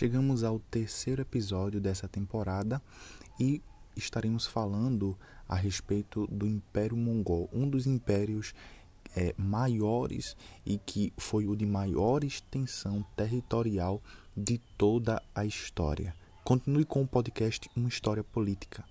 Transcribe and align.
Chegamos 0.00 0.44
ao 0.44 0.58
terceiro 0.58 1.20
episódio 1.20 1.78
dessa 1.78 2.08
temporada 2.08 2.80
e 3.38 3.60
estaremos 3.94 4.46
falando 4.46 5.14
a 5.46 5.54
respeito 5.54 6.26
do 6.28 6.46
Império 6.46 6.96
Mongol, 6.96 7.50
um 7.52 7.68
dos 7.68 7.86
impérios 7.86 8.54
é, 9.14 9.34
maiores 9.36 10.38
e 10.64 10.78
que 10.78 11.12
foi 11.18 11.46
o 11.46 11.54
de 11.54 11.66
maior 11.66 12.24
extensão 12.24 13.04
territorial 13.14 14.02
de 14.34 14.56
toda 14.78 15.22
a 15.34 15.44
história. 15.44 16.16
Continue 16.44 16.86
com 16.86 17.02
o 17.02 17.06
podcast 17.06 17.68
Uma 17.76 17.90
História 17.90 18.24
Política. 18.24 18.82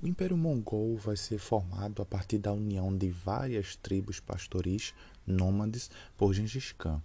O 0.00 0.06
Império 0.06 0.36
Mongol 0.36 0.96
vai 0.96 1.16
ser 1.16 1.38
formado 1.38 2.00
a 2.00 2.06
partir 2.06 2.38
da 2.38 2.52
união 2.52 2.96
de 2.96 3.10
várias 3.10 3.74
tribos 3.74 4.20
pastoris 4.20 4.94
nômades 5.26 5.90
por 6.16 6.32
Gengis 6.32 6.70
Khan. 6.70 7.02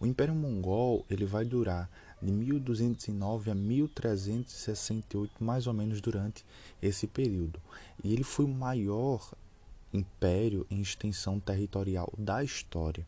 O 0.00 0.06
Império 0.06 0.34
Mongol 0.34 1.06
ele 1.08 1.24
vai 1.24 1.44
durar 1.44 1.88
de 2.20 2.32
1209 2.32 3.52
a 3.52 3.54
1368, 3.54 5.32
mais 5.38 5.68
ou 5.68 5.72
menos 5.72 6.00
durante 6.00 6.44
esse 6.82 7.06
período. 7.06 7.60
E 8.02 8.12
ele 8.12 8.24
foi 8.24 8.44
o 8.44 8.48
maior 8.48 9.32
império 9.92 10.66
em 10.68 10.80
extensão 10.80 11.38
territorial 11.38 12.12
da 12.18 12.42
história. 12.42 13.06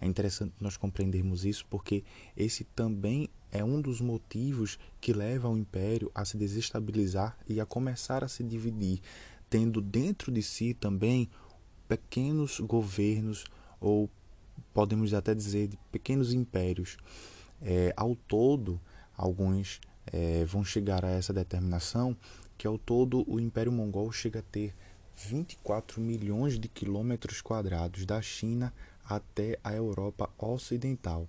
É 0.00 0.06
interessante 0.06 0.52
nós 0.60 0.76
compreendermos 0.76 1.44
isso 1.44 1.64
porque 1.70 2.04
esse 2.36 2.64
também 2.64 3.28
é 3.50 3.64
um 3.64 3.80
dos 3.80 4.00
motivos 4.00 4.78
que 5.00 5.12
leva 5.12 5.48
o 5.48 5.56
império 5.56 6.10
a 6.14 6.24
se 6.24 6.36
desestabilizar 6.36 7.36
e 7.48 7.60
a 7.60 7.66
começar 7.66 8.22
a 8.24 8.28
se 8.28 8.44
dividir, 8.44 9.00
tendo 9.48 9.80
dentro 9.80 10.30
de 10.30 10.42
si 10.42 10.74
também 10.74 11.28
pequenos 11.88 12.60
governos 12.60 13.44
ou 13.80 14.10
podemos 14.74 15.14
até 15.14 15.34
dizer 15.34 15.68
de 15.68 15.78
pequenos 15.90 16.32
impérios. 16.32 16.96
É, 17.62 17.92
ao 17.96 18.14
todo, 18.14 18.80
alguns 19.16 19.80
é, 20.12 20.44
vão 20.44 20.64
chegar 20.64 21.04
a 21.04 21.10
essa 21.10 21.32
determinação 21.32 22.16
que 22.58 22.66
ao 22.66 22.78
todo 22.78 23.24
o 23.30 23.38
Império 23.38 23.72
Mongol 23.72 24.10
chega 24.12 24.40
a 24.40 24.42
ter 24.42 24.74
24 25.16 26.00
milhões 26.00 26.58
de 26.58 26.68
quilômetros 26.68 27.40
quadrados 27.40 28.04
da 28.04 28.20
China 28.20 28.72
até 29.08 29.58
a 29.62 29.72
Europa 29.72 30.28
Ocidental. 30.38 31.28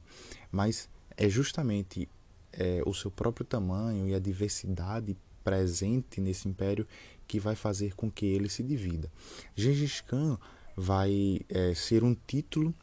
Mas 0.52 0.89
é 1.16 1.30
justamente 1.30 2.09
é, 2.53 2.81
o 2.86 2.94
seu 2.94 3.11
próprio 3.11 3.45
tamanho 3.45 4.08
e 4.08 4.16
a 4.16 4.20
diversidade 4.20 5.16
presente 5.44 6.20
nesse 6.20 6.48
império 6.48 6.86
que 7.28 7.39
vai 7.39 7.55
fazer 7.55 7.95
com 7.95 8.09
que 8.11 8.25
ele 8.25 8.50
se 8.50 8.64
divida. 8.64 9.11
Gengis 9.55 10.02
Khan 10.02 10.38
vai 10.75 11.42
é, 11.50 11.73
ser 11.73 12.03
um 12.03 12.16
título, 12.16 12.73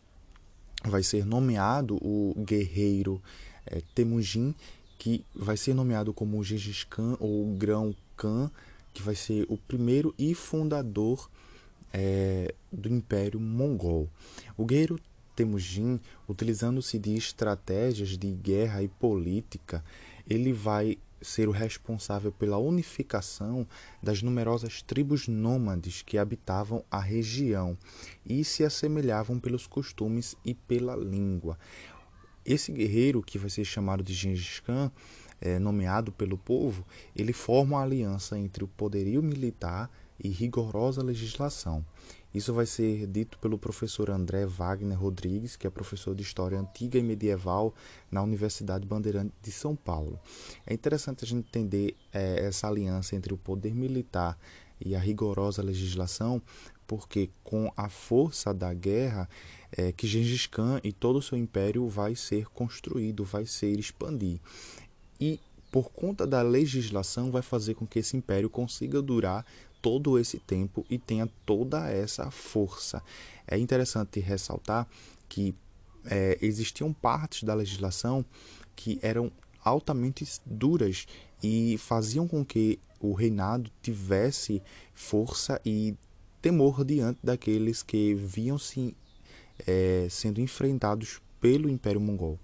vai 0.84 1.02
ser 1.02 1.24
nomeado 1.24 1.96
o 1.96 2.34
guerreiro 2.44 3.22
é, 3.66 3.82
Temujin, 3.94 4.54
que 4.98 5.24
vai 5.34 5.56
ser 5.56 5.74
nomeado 5.74 6.12
como 6.12 6.42
Gengis 6.42 6.84
Khan 6.84 7.16
ou 7.20 7.54
Grão 7.54 7.94
Khan, 8.16 8.50
que 8.92 9.02
vai 9.02 9.14
ser 9.14 9.44
o 9.48 9.56
primeiro 9.58 10.14
e 10.18 10.34
fundador 10.34 11.30
é, 11.94 12.52
do 12.72 12.88
Império 12.88 13.38
Mongol. 13.38 14.10
O 14.56 14.66
guerreiro 14.66 14.98
Temujin, 15.36 16.00
utilizando-se 16.28 16.98
de 16.98 17.14
estratégias 17.14 18.18
de 18.18 18.30
guerra 18.32 18.82
e 18.82 18.88
política, 18.88 19.84
ele 20.28 20.52
vai 20.52 20.98
ser 21.22 21.48
o 21.48 21.52
responsável 21.52 22.30
pela 22.30 22.58
unificação 22.58 23.66
das 24.02 24.22
numerosas 24.22 24.82
tribos 24.82 25.26
nômades 25.26 26.02
que 26.02 26.18
habitavam 26.18 26.84
a 26.90 27.00
região 27.00 27.78
e 28.26 28.44
se 28.44 28.64
assemelhavam 28.64 29.40
pelos 29.40 29.66
costumes 29.66 30.36
e 30.44 30.52
pela 30.52 30.94
língua. 30.96 31.58
Esse 32.44 32.70
guerreiro, 32.70 33.22
que 33.22 33.38
vai 33.38 33.48
ser 33.48 33.64
chamado 33.64 34.02
de 34.02 34.12
Gengis 34.12 34.60
Khan, 34.60 34.92
é, 35.40 35.58
nomeado 35.58 36.12
pelo 36.12 36.36
povo, 36.36 36.86
ele 37.16 37.32
forma 37.32 37.76
uma 37.76 37.82
aliança 37.82 38.38
entre 38.38 38.62
o 38.62 38.68
poderio 38.68 39.22
militar 39.22 39.90
e 40.18 40.28
rigorosa 40.28 41.02
legislação. 41.02 41.84
Isso 42.34 42.52
vai 42.52 42.66
ser 42.66 43.06
dito 43.06 43.38
pelo 43.38 43.56
professor 43.56 44.10
André 44.10 44.44
Wagner 44.44 44.98
Rodrigues, 44.98 45.54
que 45.54 45.68
é 45.68 45.70
professor 45.70 46.16
de 46.16 46.22
História 46.22 46.58
Antiga 46.58 46.98
e 46.98 47.02
Medieval 47.02 47.72
na 48.10 48.22
Universidade 48.22 48.86
Bandeirante 48.86 49.32
de 49.40 49.52
São 49.52 49.76
Paulo. 49.76 50.18
É 50.66 50.74
interessante 50.74 51.24
a 51.24 51.28
gente 51.28 51.46
entender 51.46 51.96
é, 52.12 52.44
essa 52.44 52.66
aliança 52.66 53.14
entre 53.14 53.32
o 53.32 53.36
poder 53.36 53.72
militar 53.72 54.36
e 54.80 54.96
a 54.96 54.98
rigorosa 54.98 55.62
legislação, 55.62 56.42
porque 56.88 57.30
com 57.44 57.72
a 57.76 57.88
força 57.88 58.52
da 58.52 58.74
guerra 58.74 59.28
é, 59.70 59.92
que 59.92 60.06
Gengis 60.06 60.46
Khan 60.46 60.80
e 60.82 60.92
todo 60.92 61.18
o 61.18 61.22
seu 61.22 61.38
império 61.38 61.88
vai 61.88 62.16
ser 62.16 62.46
construído, 62.46 63.24
vai 63.24 63.46
ser 63.46 63.78
expandir. 63.78 64.40
E 65.20 65.40
por 65.70 65.90
conta 65.90 66.26
da 66.26 66.42
legislação 66.42 67.30
vai 67.30 67.42
fazer 67.42 67.74
com 67.74 67.86
que 67.86 68.00
esse 68.00 68.16
império 68.16 68.50
consiga 68.50 69.00
durar 69.00 69.44
todo 69.84 70.18
esse 70.18 70.38
tempo 70.38 70.86
e 70.88 70.96
tenha 70.96 71.28
toda 71.44 71.90
essa 71.90 72.30
força. 72.30 73.02
É 73.46 73.58
interessante 73.58 74.18
ressaltar 74.18 74.88
que 75.28 75.54
é, 76.06 76.38
existiam 76.40 76.90
partes 76.90 77.42
da 77.42 77.52
legislação 77.52 78.24
que 78.74 78.98
eram 79.02 79.30
altamente 79.62 80.26
duras 80.46 81.06
e 81.42 81.76
faziam 81.76 82.26
com 82.26 82.42
que 82.42 82.78
o 82.98 83.12
reinado 83.12 83.70
tivesse 83.82 84.62
força 84.94 85.60
e 85.66 85.94
temor 86.40 86.82
diante 86.82 87.18
daqueles 87.22 87.82
que 87.82 88.14
viam-se 88.14 88.96
é, 89.66 90.06
sendo 90.08 90.40
enfrentados 90.40 91.20
pelo 91.38 91.68
Império 91.68 92.00
Mongol. 92.00 92.38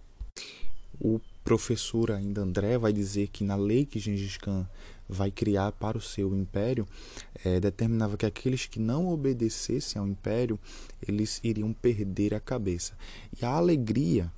O 1.00 1.18
professor 1.44 2.10
ainda 2.10 2.42
André 2.42 2.78
vai 2.78 2.92
dizer 2.92 3.28
que 3.28 3.44
na 3.44 3.56
lei 3.56 3.84
que 3.84 3.98
Gengis 3.98 4.36
Khan 4.36 4.68
vai 5.08 5.30
criar 5.30 5.72
para 5.72 5.98
o 5.98 6.00
seu 6.00 6.34
império, 6.34 6.86
é, 7.44 7.58
determinava 7.58 8.16
que 8.16 8.24
aqueles 8.24 8.66
que 8.66 8.78
não 8.78 9.08
obedecessem 9.08 10.00
ao 10.00 10.06
império, 10.06 10.58
eles 11.06 11.40
iriam 11.42 11.72
perder 11.72 12.34
a 12.34 12.40
cabeça. 12.40 12.94
E 13.40 13.44
a 13.44 13.50
alegria 13.50 14.32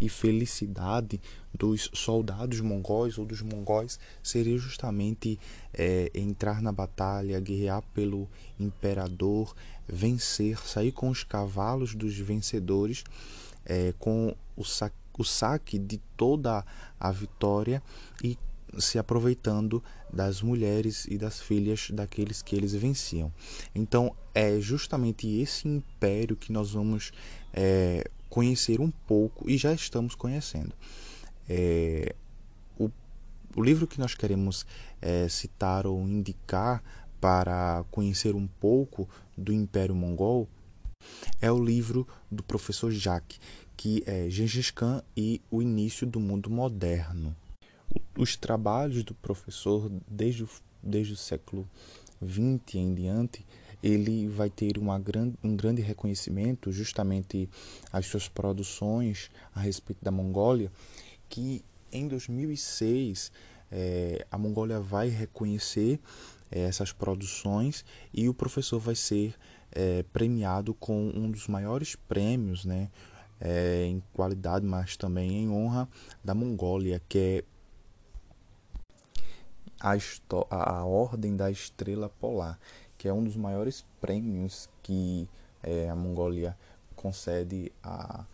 e 0.00 0.08
felicidade 0.08 1.20
dos 1.54 1.90
soldados 1.92 2.60
mongóis 2.60 3.18
ou 3.18 3.24
dos 3.24 3.42
mongóis 3.42 3.98
seria 4.22 4.56
justamente 4.58 5.38
é, 5.72 6.10
entrar 6.14 6.60
na 6.62 6.72
batalha, 6.72 7.40
guerrear 7.40 7.82
pelo 7.94 8.28
imperador, 8.58 9.54
vencer, 9.88 10.58
sair 10.58 10.92
com 10.92 11.08
os 11.08 11.22
cavalos 11.22 11.94
dos 11.94 12.16
vencedores, 12.16 13.04
é, 13.64 13.92
com 13.98 14.34
o, 14.56 14.64
sa 14.64 14.90
o 15.18 15.24
saque 15.24 15.78
de 15.78 15.98
toda 16.16 16.64
a 16.98 17.12
vitória 17.12 17.82
e 18.22 18.38
se 18.78 18.98
aproveitando 18.98 19.82
das 20.12 20.42
mulheres 20.42 21.06
e 21.06 21.18
das 21.18 21.40
filhas 21.40 21.90
daqueles 21.90 22.42
que 22.42 22.54
eles 22.54 22.72
venciam. 22.72 23.32
Então 23.74 24.14
é 24.34 24.60
justamente 24.60 25.28
esse 25.40 25.66
império 25.66 26.36
que 26.36 26.52
nós 26.52 26.70
vamos 26.72 27.12
é, 27.52 28.08
conhecer 28.28 28.80
um 28.80 28.90
pouco 28.90 29.50
e 29.50 29.56
já 29.56 29.72
estamos 29.72 30.14
conhecendo. 30.14 30.72
É, 31.48 32.14
o, 32.78 32.90
o, 33.56 33.62
livro 33.62 33.86
que 33.86 33.98
nós 33.98 34.14
queremos 34.14 34.64
é, 35.02 35.28
citar 35.28 35.86
ou 35.86 36.00
indicar 36.06 36.82
para 37.20 37.84
conhecer 37.90 38.34
um 38.34 38.46
pouco 38.46 39.08
do 39.36 39.52
Império 39.52 39.94
Mongol 39.94 40.48
é 41.40 41.50
o 41.50 41.62
livro 41.62 42.06
do 42.30 42.42
professor 42.42 42.90
Jacques, 42.90 43.40
que 43.80 44.02
é 44.06 44.28
Gengis 44.28 44.70
Khan 44.70 45.02
e 45.16 45.40
o 45.50 45.62
Início 45.62 46.06
do 46.06 46.20
Mundo 46.20 46.50
Moderno. 46.50 47.34
Os 48.14 48.36
trabalhos 48.36 49.02
do 49.02 49.14
professor 49.14 49.90
desde 50.06 50.44
o, 50.44 50.48
desde 50.82 51.14
o 51.14 51.16
século 51.16 51.66
XX 52.22 52.74
em 52.74 52.92
diante, 52.92 53.46
ele 53.82 54.28
vai 54.28 54.50
ter 54.50 54.76
uma 54.76 55.02
um 55.42 55.56
grande 55.56 55.80
reconhecimento, 55.80 56.70
justamente 56.70 57.48
as 57.90 58.04
suas 58.04 58.28
produções 58.28 59.30
a 59.54 59.60
respeito 59.60 60.04
da 60.04 60.10
Mongólia, 60.10 60.70
que 61.26 61.64
em 61.90 62.06
2006 62.06 63.32
é, 63.72 64.26
a 64.30 64.36
Mongólia 64.36 64.78
vai 64.78 65.08
reconhecer 65.08 65.98
é, 66.50 66.64
essas 66.64 66.92
produções 66.92 67.82
e 68.12 68.28
o 68.28 68.34
professor 68.34 68.78
vai 68.78 68.94
ser 68.94 69.34
é, 69.72 70.02
premiado 70.12 70.74
com 70.74 71.08
um 71.14 71.30
dos 71.30 71.48
maiores 71.48 71.96
prêmios, 71.96 72.66
né, 72.66 72.90
é, 73.40 73.84
em 73.86 74.02
qualidade, 74.12 74.66
mas 74.66 74.96
também 74.96 75.44
em 75.44 75.50
honra 75.50 75.88
da 76.22 76.34
Mongólia, 76.34 77.00
que 77.08 77.18
é 77.18 77.44
a, 79.80 79.96
a 80.50 80.84
Ordem 80.84 81.36
da 81.36 81.50
Estrela 81.50 82.08
Polar, 82.08 82.58
que 82.98 83.08
é 83.08 83.12
um 83.12 83.24
dos 83.24 83.36
maiores 83.36 83.84
prêmios 84.00 84.68
que 84.82 85.28
é, 85.62 85.88
a 85.88 85.96
Mongólia 85.96 86.56
concede 86.94 87.72
a, 87.82 88.26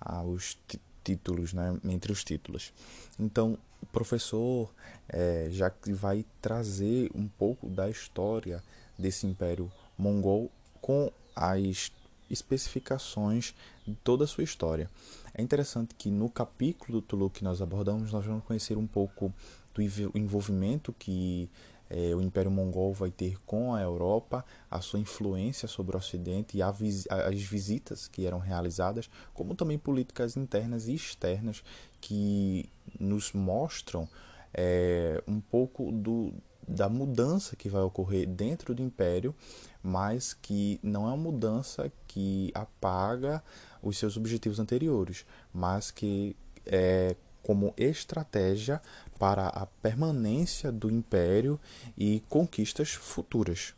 aos 0.00 0.58
títulos, 1.04 1.52
né, 1.52 1.78
entre 1.84 2.10
os 2.10 2.24
títulos. 2.24 2.72
Então, 3.18 3.58
o 3.82 3.86
professor 3.86 4.72
é, 5.08 5.48
já 5.50 5.70
vai 5.88 6.24
trazer 6.40 7.10
um 7.14 7.28
pouco 7.28 7.68
da 7.68 7.90
história 7.90 8.62
desse 8.98 9.26
Império 9.26 9.70
Mongol 9.98 10.50
com 10.80 11.12
as 11.34 11.92
especificações 12.30 13.54
de 13.86 13.94
toda 13.96 14.24
a 14.24 14.26
sua 14.26 14.44
história. 14.44 14.90
É 15.34 15.42
interessante 15.42 15.94
que 15.94 16.10
no 16.10 16.28
capítulo 16.28 17.00
do 17.00 17.02
Tulu 17.02 17.30
que 17.30 17.44
nós 17.44 17.60
abordamos, 17.60 18.12
nós 18.12 18.24
vamos 18.24 18.44
conhecer 18.44 18.76
um 18.76 18.86
pouco 18.86 19.32
do 19.74 19.82
envolvimento 20.18 20.94
que 20.98 21.50
é, 21.88 22.14
o 22.14 22.20
Império 22.20 22.50
Mongol 22.50 22.92
vai 22.92 23.10
ter 23.10 23.38
com 23.44 23.74
a 23.74 23.80
Europa, 23.80 24.44
a 24.70 24.80
sua 24.80 24.98
influência 24.98 25.68
sobre 25.68 25.94
o 25.94 25.98
Ocidente 25.98 26.56
e 26.56 26.62
a, 26.62 26.68
as 26.68 27.42
visitas 27.42 28.08
que 28.08 28.26
eram 28.26 28.38
realizadas, 28.38 29.08
como 29.32 29.54
também 29.54 29.78
políticas 29.78 30.36
internas 30.36 30.88
e 30.88 30.94
externas 30.94 31.62
que 32.00 32.68
nos 32.98 33.32
mostram 33.32 34.08
é, 34.52 35.22
um 35.28 35.40
pouco 35.40 35.92
do, 35.92 36.32
da 36.66 36.88
mudança 36.88 37.54
que 37.56 37.68
vai 37.68 37.82
ocorrer 37.82 38.26
dentro 38.26 38.74
do 38.74 38.82
Império, 38.82 39.34
mas 39.82 40.34
que 40.34 40.80
não 40.82 41.04
é 41.04 41.08
uma 41.08 41.16
mudança 41.16 41.90
que 42.08 42.50
apaga 42.54 43.42
os 43.82 43.98
seus 43.98 44.16
objetivos 44.16 44.58
anteriores, 44.58 45.24
mas 45.52 45.90
que 45.90 46.34
é 46.64 47.14
como 47.42 47.72
estratégia 47.76 48.82
para 49.20 49.46
a 49.46 49.66
permanência 49.66 50.72
do 50.72 50.90
império 50.90 51.60
e 51.96 52.20
conquistas 52.28 52.90
futuras. 52.90 53.72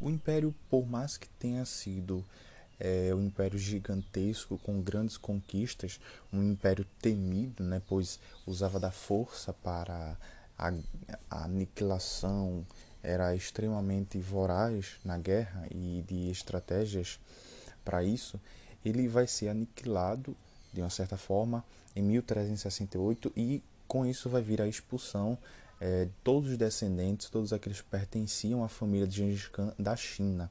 O 0.00 0.08
império, 0.08 0.54
por 0.70 0.86
mais 0.86 1.16
que 1.16 1.28
tenha 1.30 1.64
sido 1.64 2.24
é, 2.78 3.12
um 3.12 3.24
império 3.24 3.58
gigantesco 3.58 4.56
com 4.58 4.80
grandes 4.80 5.16
conquistas, 5.16 5.98
um 6.32 6.40
império 6.52 6.86
temido, 7.02 7.64
né, 7.64 7.82
pois 7.88 8.20
usava 8.46 8.78
da 8.78 8.92
força 8.92 9.52
para 9.52 10.16
a, 10.58 10.72
a 11.30 11.44
aniquilação, 11.44 12.66
era 13.02 13.34
extremamente 13.34 14.18
voraz 14.18 14.96
na 15.04 15.16
guerra 15.16 15.66
e 15.70 16.04
de 16.06 16.30
estratégias 16.30 17.18
para 17.84 18.02
isso, 18.02 18.40
ele 18.84 19.08
vai 19.08 19.26
ser 19.26 19.48
aniquilado 19.48 20.36
de 20.72 20.80
uma 20.80 20.90
certa 20.90 21.16
forma 21.16 21.64
em 21.94 22.02
1368 22.02 23.32
e 23.36 23.62
com 23.86 24.04
isso 24.04 24.28
vai 24.28 24.42
vir 24.42 24.60
a 24.60 24.68
expulsão 24.68 25.38
é, 25.80 26.04
de 26.04 26.10
todos 26.22 26.50
os 26.50 26.56
descendentes, 26.58 27.30
todos 27.30 27.52
aqueles 27.52 27.80
que 27.80 27.88
pertenciam 27.88 28.62
à 28.64 28.68
família 28.68 29.06
de 29.06 29.16
Gengis 29.16 29.46
Khan 29.46 29.72
da 29.78 29.96
China. 29.96 30.50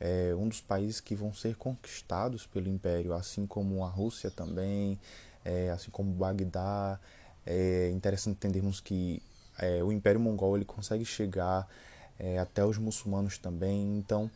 É 0.00 0.34
um 0.34 0.48
dos 0.48 0.60
países 0.60 1.00
que 1.00 1.14
vão 1.14 1.32
ser 1.32 1.54
conquistados 1.56 2.46
pelo 2.46 2.68
Império, 2.68 3.12
assim 3.12 3.46
como 3.46 3.84
a 3.84 3.88
Rússia 3.88 4.30
também, 4.30 4.98
é, 5.44 5.70
assim 5.70 5.90
como 5.90 6.10
Bagdá. 6.12 6.98
É 7.46 7.90
interessante 7.90 8.36
entendermos 8.36 8.80
que 8.80 9.22
é, 9.58 9.82
o 9.82 9.92
Império 9.92 10.20
Mongol 10.20 10.56
ele 10.56 10.64
consegue 10.64 11.04
chegar 11.04 11.68
é, 12.18 12.38
até 12.38 12.64
os 12.64 12.78
muçulmanos 12.78 13.38
também, 13.38 13.98
então 13.98 14.30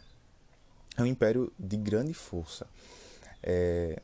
é 0.96 1.02
um 1.02 1.06
império 1.06 1.52
de 1.58 1.76
grande 1.76 2.14
força. 2.14 2.66
É, 3.42 4.00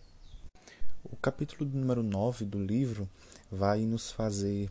o 1.04 1.16
capítulo 1.16 1.68
número 1.68 2.02
9 2.02 2.44
do 2.44 2.58
livro 2.58 3.08
vai 3.50 3.80
nos 3.80 4.12
fazer 4.12 4.70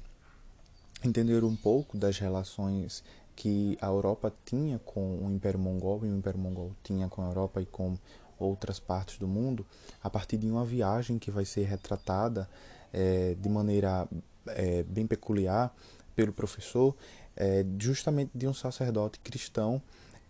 entender 1.04 1.44
um 1.44 1.56
pouco 1.56 1.98
das 1.98 2.20
relações 2.20 3.04
que 3.36 3.78
a 3.82 3.88
Europa 3.88 4.32
tinha 4.46 4.78
com 4.80 5.18
o 5.18 5.32
Império 5.32 5.60
Mongol 5.60 6.06
e 6.06 6.10
o 6.10 6.16
Império 6.16 6.40
Mongol 6.40 6.72
tinha 6.84 7.08
com 7.10 7.24
a 7.24 7.28
Europa 7.28 7.62
e 7.62 7.66
com 7.66 7.98
outras 8.38 8.80
partes 8.80 9.18
do 9.18 9.28
mundo 9.28 9.66
a 10.04 10.10
partir 10.10 10.38
de 10.38 10.48
uma 10.48 10.66
viagem 10.66 11.18
que 11.18 11.32
vai 11.32 11.46
ser 11.46 11.64
retratada 11.64 12.50
é, 12.94 13.36
de 13.40 13.50
maneira 13.50 14.08
é, 14.48 14.84
bem 14.84 15.08
peculiar 15.08 15.74
pelo 16.16 16.34
professor, 16.34 16.96
é, 17.36 17.66
justamente 17.80 18.31
de 18.36 18.48
um 18.48 18.54
sacerdote 18.54 19.19
cristão 19.19 19.81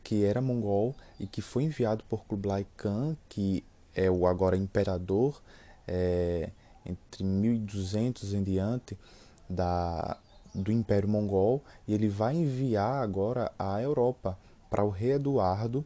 que 0.03 0.23
era 0.23 0.41
mongol 0.41 0.95
e 1.19 1.27
que 1.27 1.41
foi 1.41 1.63
enviado 1.63 2.03
por 2.09 2.25
Kublai 2.25 2.65
Khan, 2.75 3.15
que 3.29 3.63
é 3.93 4.09
o 4.09 4.25
agora 4.25 4.55
imperador 4.57 5.41
é, 5.87 6.49
entre 6.85 7.23
1200 7.23 8.33
em 8.33 8.43
diante 8.43 8.97
da, 9.49 10.17
do 10.53 10.71
Império 10.71 11.07
Mongol 11.07 11.63
e 11.87 11.93
ele 11.93 12.07
vai 12.07 12.35
enviar 12.35 13.03
agora 13.03 13.51
a 13.57 13.81
Europa 13.81 14.37
para 14.69 14.83
o 14.83 14.89
rei 14.89 15.13
Eduardo 15.13 15.85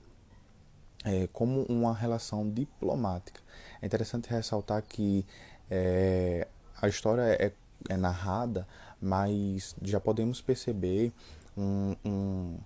é, 1.03 1.27
como 1.31 1.63
uma 1.63 1.93
relação 1.93 2.49
diplomática. 2.49 3.39
É 3.81 3.85
interessante 3.85 4.29
ressaltar 4.29 4.81
que 4.83 5.25
é, 5.69 6.47
a 6.81 6.87
história 6.87 7.21
é, 7.21 7.51
é, 7.89 7.97
narrada, 7.97 8.67
mas 9.05 9.75
já 9.83 9.99
podemos 9.99 10.41
perceber 10.41 11.13
um, 11.55 11.95
um, 12.03 12.57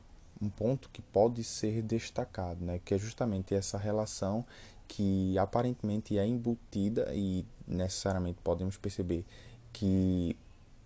um 0.41 0.49
ponto 0.49 0.89
que 0.89 1.01
pode 1.01 1.43
ser 1.43 1.81
destacado, 1.81 2.63
né, 2.63 2.79
que 2.83 2.93
é 2.93 2.97
justamente 2.97 3.53
essa 3.53 3.77
relação 3.77 4.45
que 4.87 5.37
aparentemente 5.37 6.17
é 6.17 6.25
embutida 6.25 7.11
e 7.13 7.45
necessariamente 7.67 8.39
podemos 8.41 8.77
perceber 8.77 9.25
que 9.73 10.35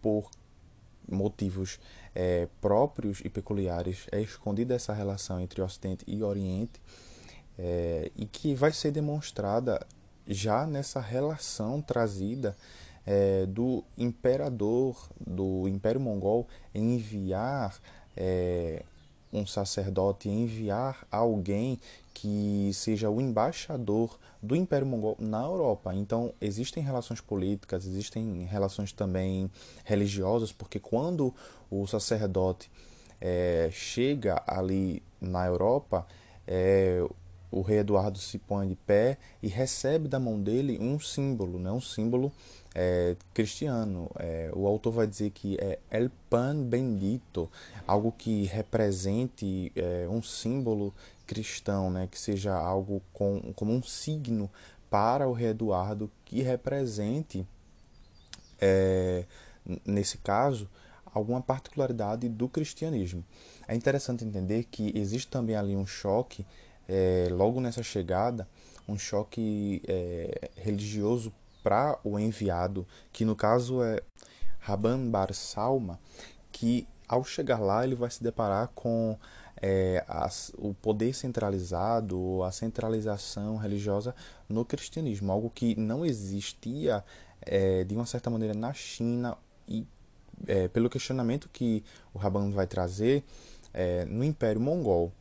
por 0.02 0.30
motivos 1.08 1.80
é, 2.16 2.48
próprios 2.60 3.22
e 3.24 3.30
peculiares 3.30 4.08
é 4.12 4.20
escondida 4.22 4.74
essa 4.74 4.92
relação 4.92 5.40
entre 5.40 5.62
Ocidente 5.62 6.04
e 6.08 6.24
Oriente 6.24 6.82
é, 7.60 8.12
e 8.16 8.26
que 8.26 8.56
vai 8.56 8.74
ser 8.74 8.90
demonstrada 8.92 9.86
já 10.28 10.66
nessa 10.66 11.00
relação 11.00 11.80
trazida 11.80 12.58
é, 13.06 13.46
do 13.46 13.84
imperador 13.98 15.10
do 15.20 15.68
Império 15.68 16.00
Mongol 16.00 16.48
enviar 16.74 17.80
é, 18.16 18.84
um 19.32 19.46
sacerdote, 19.46 20.30
enviar 20.30 21.06
alguém 21.12 21.80
que 22.14 22.70
seja 22.74 23.10
o 23.10 23.20
embaixador 23.20 24.20
do 24.42 24.56
Império 24.56 24.86
Mongol 24.86 25.18
na 25.20 25.42
Europa. 25.42 25.94
Então, 25.96 26.34
existem 26.40 26.84
relações 26.84 27.20
políticas, 27.20 27.86
existem 27.86 28.44
relações 28.44 28.92
também 28.92 29.50
religiosas, 29.84 30.52
porque 30.52 30.80
quando 30.80 31.34
o 31.72 31.88
sacerdote 31.88 32.70
é, 33.20 33.70
chega 33.72 34.44
ali 34.46 35.02
na 35.20 35.46
Europa, 35.48 36.06
é, 36.46 37.04
o 37.50 37.62
rei 37.62 37.80
Eduardo 37.80 38.18
se 38.18 38.38
põe 38.38 38.68
de 38.68 38.76
pé 38.76 39.18
e 39.42 39.48
recebe 39.48 40.08
da 40.08 40.20
mão 40.20 40.42
dele 40.42 40.78
um 40.80 41.00
símbolo, 41.00 41.60
né? 41.60 41.72
um 41.72 41.82
símbolo 41.82 42.32
é, 42.74 43.16
cristiano. 43.34 44.10
É, 44.18 44.52
o 44.54 44.68
autor 44.68 44.92
vai 44.92 45.08
dizer 45.08 45.32
que 45.32 45.58
é 45.60 45.80
El 45.92 46.10
Pan 46.30 46.64
Bendito, 46.64 47.50
algo 47.86 48.12
que 48.12 48.46
represente 48.46 49.72
é, 49.76 50.08
um 50.10 50.22
símbolo 50.22 50.94
cristão, 51.26 51.90
né? 51.92 52.08
que 52.10 52.20
seja 52.20 52.54
algo 52.54 53.02
com, 53.14 53.54
como 53.56 53.74
um 53.74 53.84
signo 53.84 54.50
para 54.90 55.28
o 55.28 55.34
rei 55.34 55.50
Eduardo 55.50 56.12
que 56.26 56.42
represente, 56.42 57.48
é, 58.62 59.26
nesse 59.86 60.18
caso, 60.18 60.70
alguma 61.14 61.42
particularidade 61.42 62.28
do 62.30 62.48
cristianismo. 62.48 63.24
É 63.68 63.76
interessante 63.76 64.24
entender 64.24 64.66
que 64.66 64.92
existe 64.96 65.30
também 65.30 65.56
ali 65.56 65.76
um 65.76 65.86
choque, 65.86 66.46
é, 66.88 67.28
logo 67.32 67.62
nessa 67.62 67.82
chegada, 67.82 68.48
um 68.88 68.98
choque 68.98 69.82
é, 69.88 70.50
religioso 70.58 71.34
para 71.64 71.98
o 72.04 72.20
enviado, 72.20 72.86
que 73.12 73.24
no 73.26 73.36
caso 73.36 73.82
é 73.82 74.02
Raban 74.60 75.10
Bar 75.10 75.34
Salma, 75.34 76.00
que 76.52 76.88
ao 77.08 77.24
chegar 77.24 77.60
lá 77.60 77.84
ele 77.84 77.96
vai 77.96 78.10
se 78.10 78.24
deparar 78.24 78.70
com 78.76 79.18
é, 79.62 80.04
as, 80.08 80.52
o 80.58 80.74
poder 80.74 81.14
centralizado, 81.14 82.44
a 82.44 82.52
centralização 82.52 83.56
religiosa 83.56 84.14
no 84.50 84.66
cristianismo, 84.66 85.32
algo 85.32 85.50
que 85.50 85.76
não 85.80 86.06
existia 86.06 87.04
é, 87.42 87.84
de 87.84 87.96
uma 87.96 88.06
certa 88.06 88.30
maneira 88.30 88.54
na 88.54 88.74
China 88.74 89.38
e 89.68 89.86
é, 90.48 90.68
pelo 90.68 90.90
questionamento 90.90 91.50
que 91.52 91.84
o 92.14 92.18
Raban 92.18 92.52
vai 92.52 92.68
trazer 92.68 93.24
é, 93.74 94.06
no 94.06 94.24
Império 94.24 94.60
Mongol. 94.60 95.12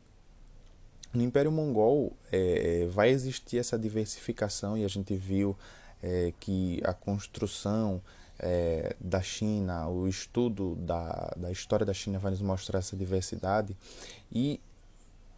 No 1.13 1.23
Império 1.23 1.53
Mongol 1.53 2.17
é, 2.33 2.89
vai 2.91 3.11
existir 3.11 3.59
essa 3.59 3.79
diversificação 3.79 4.77
e 4.77 4.85
a 4.85 4.89
gente 4.89 5.15
viu 5.15 5.57
é, 6.03 6.33
que 6.41 6.81
a 6.85 6.93
construção 6.93 8.03
é, 8.39 8.97
da 9.01 9.23
China, 9.23 9.89
o 9.89 10.09
estudo 10.09 10.75
da, 10.77 11.33
da 11.37 11.51
história 11.51 11.87
da 11.87 11.95
China 11.95 12.19
vai 12.19 12.33
nos 12.33 12.43
mostrar 12.43 12.81
essa 12.81 12.97
diversidade 12.97 13.77
e 14.31 14.61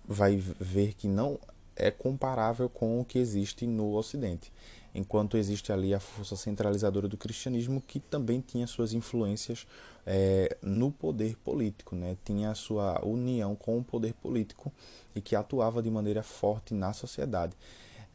vai 0.06 0.36
ver 0.36 0.94
que 0.94 1.06
não 1.06 1.38
é 1.76 1.90
comparável 1.90 2.68
com 2.68 3.00
o 3.00 3.04
que 3.04 3.18
existe 3.18 3.66
no 3.66 3.94
Ocidente. 3.94 4.52
Enquanto 4.94 5.36
existe 5.36 5.72
ali 5.72 5.92
a 5.92 5.98
força 5.98 6.36
centralizadora 6.36 7.08
do 7.08 7.16
cristianismo, 7.16 7.82
que 7.84 7.98
também 7.98 8.40
tinha 8.40 8.66
suas 8.66 8.92
influências 8.92 9.66
é, 10.06 10.56
no 10.62 10.90
poder 10.92 11.36
político, 11.38 11.96
né? 11.96 12.16
tinha 12.24 12.50
a 12.50 12.54
sua 12.54 13.04
união 13.04 13.56
com 13.56 13.78
o 13.78 13.82
poder 13.82 14.14
político 14.14 14.72
e 15.14 15.20
que 15.20 15.34
atuava 15.34 15.82
de 15.82 15.90
maneira 15.90 16.22
forte 16.22 16.74
na 16.74 16.92
sociedade, 16.92 17.54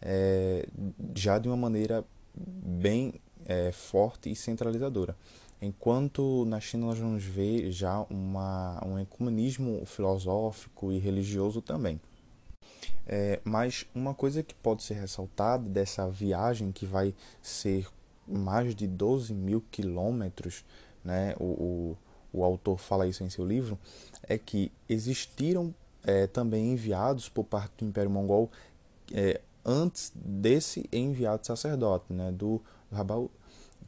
é, 0.02 0.66
já 1.14 1.38
de 1.38 1.50
uma 1.50 1.58
maneira 1.58 2.06
bem 2.40 3.14
é, 3.46 3.72
forte 3.72 4.30
e 4.32 4.36
centralizadora. 4.36 5.16
Enquanto 5.62 6.46
na 6.46 6.60
China 6.60 6.88
nós 6.88 7.00
vamos 7.00 7.24
ver 7.24 7.70
já 7.72 8.00
uma, 8.10 8.82
um 8.86 8.98
ecumenismo 8.98 9.86
filosófico 9.86 10.92
e 10.92 11.00
religioso 11.00 11.62
também. 11.62 12.00
É, 13.06 13.40
mas 13.44 13.86
uma 13.94 14.14
coisa 14.14 14.42
que 14.42 14.54
pode 14.56 14.84
ser 14.84 14.94
ressaltada 14.94 15.68
dessa 15.68 16.08
viagem, 16.08 16.72
que 16.72 16.86
vai 16.86 17.14
ser 17.42 17.88
mais 18.28 18.76
de 18.76 18.88
12 18.88 19.34
mil 19.34 19.64
quilômetros, 19.72 20.64
né, 21.04 21.36
o, 21.40 21.44
o, 21.44 21.98
o, 22.32 22.44
autor 22.44 22.78
fala 22.78 23.08
isso 23.08 23.24
em 23.24 23.30
seu 23.30 23.46
livro, 23.46 23.78
é 24.24 24.38
que 24.38 24.72
existiram 24.88 25.74
é, 26.04 26.28
também 26.28 26.72
enviados 26.72 27.28
por 27.28 27.44
parte 27.44 27.74
do 27.80 27.86
Império 27.86 28.12
Mongol 28.12 28.50
é, 29.12 29.42
antes 29.66 30.12
desse 30.16 30.88
enviado 30.92 31.46
sacerdote, 31.46 32.12
né, 32.12 32.32
do 32.32 32.62
Rabal, 32.92 33.30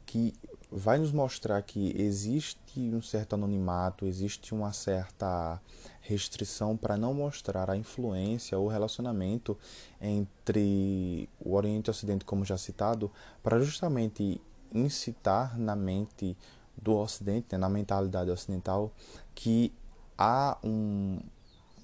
que 0.06 0.34
vai 0.70 0.98
nos 0.98 1.12
mostrar 1.12 1.60
que 1.62 1.94
existe 2.00 2.80
um 2.80 3.02
certo 3.02 3.34
anonimato, 3.34 4.06
existe 4.06 4.54
uma 4.54 4.72
certa 4.72 5.60
restrição 6.00 6.76
para 6.76 6.96
não 6.96 7.12
mostrar 7.12 7.70
a 7.70 7.76
influência 7.76 8.58
ou 8.58 8.68
relacionamento 8.68 9.56
entre 10.00 11.28
o 11.38 11.54
Oriente 11.54 11.88
e 11.88 11.90
o 11.90 11.92
Ocidente, 11.92 12.24
como 12.24 12.44
já 12.44 12.56
citado, 12.56 13.10
para 13.42 13.60
justamente 13.60 14.40
incitar 14.72 15.58
na 15.58 15.76
mente 15.76 16.36
do 16.76 16.96
Ocidente, 16.96 17.48
né, 17.52 17.58
na 17.58 17.68
mentalidade 17.68 18.30
ocidental, 18.30 18.90
que 19.34 19.72
há 20.16 20.56
um, 20.64 21.20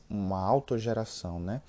uma 0.09 0.40
autogeração, 0.40 1.38
né? 1.38 1.61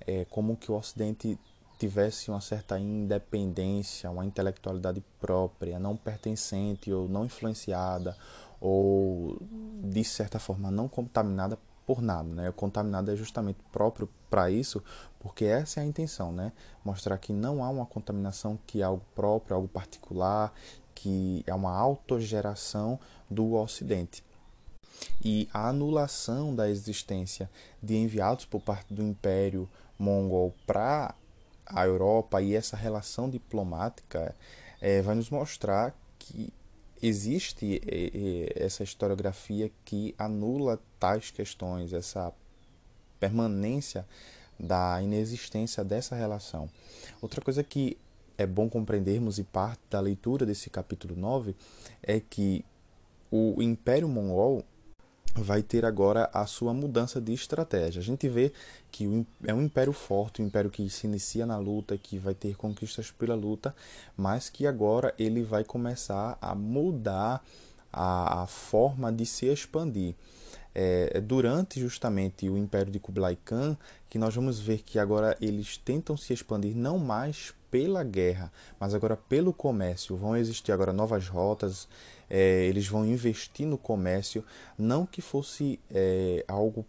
É 0.00 0.24
como 0.26 0.56
que 0.56 0.70
o 0.70 0.76
Ocidente 0.76 1.38
tivesse 1.78 2.30
uma 2.30 2.40
certa 2.40 2.78
independência, 2.78 4.10
uma 4.10 4.24
intelectualidade 4.24 5.02
própria, 5.20 5.78
não 5.78 5.96
pertencente 5.96 6.92
ou 6.92 7.08
não 7.08 7.24
influenciada 7.24 8.16
ou 8.60 9.38
de 9.82 10.02
certa 10.02 10.38
forma 10.38 10.70
não 10.70 10.88
contaminada 10.88 11.58
por 11.86 12.02
nada, 12.02 12.28
né? 12.28 12.48
O 12.50 12.52
contaminado 12.52 13.12
é 13.12 13.16
justamente 13.16 13.60
próprio 13.70 14.08
para 14.28 14.50
isso, 14.50 14.82
porque 15.20 15.44
essa 15.44 15.80
é 15.80 15.84
a 15.84 15.86
intenção, 15.86 16.32
né? 16.32 16.52
Mostrar 16.84 17.16
que 17.18 17.32
não 17.32 17.62
há 17.62 17.68
uma 17.70 17.86
contaminação 17.86 18.58
que 18.66 18.80
é 18.80 18.84
algo 18.84 19.04
próprio, 19.14 19.54
algo 19.54 19.68
particular, 19.68 20.52
que 20.94 21.44
é 21.46 21.54
uma 21.54 21.72
autogeração 21.72 22.98
do 23.30 23.54
Ocidente. 23.54 24.24
E 25.24 25.48
a 25.52 25.68
anulação 25.68 26.54
da 26.54 26.68
existência 26.68 27.48
de 27.82 27.96
enviados 27.96 28.46
por 28.46 28.60
parte 28.60 28.92
do 28.92 29.02
Império 29.02 29.68
Mongol 29.98 30.54
para 30.66 31.14
a 31.66 31.84
Europa 31.84 32.40
e 32.40 32.54
essa 32.54 32.76
relação 32.76 33.28
diplomática 33.28 34.34
é, 34.80 35.02
vai 35.02 35.14
nos 35.14 35.30
mostrar 35.30 35.94
que 36.18 36.52
existe 37.02 37.80
é, 37.86 38.10
é, 38.60 38.64
essa 38.64 38.82
historiografia 38.82 39.70
que 39.84 40.14
anula 40.18 40.80
tais 40.98 41.30
questões, 41.30 41.92
essa 41.92 42.32
permanência 43.18 44.06
da 44.58 45.00
inexistência 45.02 45.84
dessa 45.84 46.14
relação. 46.14 46.68
Outra 47.20 47.40
coisa 47.40 47.62
que 47.62 47.98
é 48.38 48.46
bom 48.46 48.68
compreendermos 48.68 49.38
e 49.38 49.44
parte 49.44 49.80
da 49.90 50.00
leitura 50.00 50.44
desse 50.44 50.70
capítulo 50.70 51.16
9 51.16 51.54
é 52.02 52.20
que 52.20 52.64
o 53.30 53.62
Império 53.62 54.08
Mongol 54.08 54.64
vai 55.36 55.62
ter 55.62 55.84
agora 55.84 56.30
a 56.32 56.46
sua 56.46 56.72
mudança 56.72 57.20
de 57.20 57.32
estratégia. 57.32 58.00
A 58.00 58.04
gente 58.04 58.28
vê 58.28 58.52
que 58.90 59.26
é 59.44 59.54
um 59.54 59.62
império 59.62 59.92
forte, 59.92 60.42
um 60.42 60.46
império 60.46 60.70
que 60.70 60.88
se 60.88 61.06
inicia 61.06 61.46
na 61.46 61.58
luta, 61.58 61.96
que 61.98 62.18
vai 62.18 62.34
ter 62.34 62.56
conquistas 62.56 63.10
pela 63.10 63.34
luta, 63.34 63.74
mas 64.16 64.48
que 64.48 64.66
agora 64.66 65.14
ele 65.18 65.42
vai 65.42 65.64
começar 65.64 66.38
a 66.40 66.54
mudar 66.54 67.44
a, 67.92 68.42
a 68.42 68.46
forma 68.46 69.12
de 69.12 69.26
se 69.26 69.46
expandir. 69.46 70.14
É, 70.78 71.22
durante 71.22 71.80
justamente 71.80 72.50
o 72.50 72.58
Império 72.58 72.92
de 72.92 72.98
Kublai 72.98 73.38
Khan 73.42 73.78
que 74.10 74.18
nós 74.18 74.34
vamos 74.34 74.58
ver 74.58 74.82
que 74.82 74.98
agora 74.98 75.36
eles 75.40 75.76
tentam 75.76 76.16
se 76.16 76.32
expandir 76.32 76.76
não 76.76 76.98
mais 76.98 77.54
pela 77.70 78.02
guerra, 78.02 78.52
mas 78.78 78.94
agora 78.94 79.16
pelo 79.16 79.52
comércio. 79.52 80.16
Vão 80.16 80.36
existir 80.36 80.72
agora 80.72 80.92
novas 80.92 81.28
rotas, 81.28 81.88
é, 82.28 82.64
eles 82.64 82.86
vão 82.86 83.04
investir 83.04 83.66
no 83.66 83.78
comércio, 83.78 84.44
não 84.78 85.06
que 85.06 85.20
fosse 85.20 85.78
é, 85.90 86.44
algo 86.48 86.84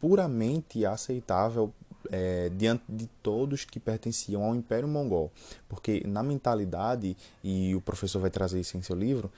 puramente 0.00 0.86
aceitável 0.86 1.72
é, 2.10 2.50
diante 2.50 2.84
de 2.88 3.06
todos 3.22 3.64
que 3.64 3.80
pertenciam 3.80 4.44
ao 4.44 4.54
Império 4.54 4.88
Mongol, 4.88 5.30
porque 5.68 6.02
na 6.06 6.22
mentalidade, 6.22 7.16
e 7.42 7.74
o 7.74 7.80
professor 7.80 8.20
vai 8.20 8.30
trazer 8.30 8.60
isso 8.60 8.76
em 8.76 8.82
seu 8.82 8.96
livro, 8.96 9.30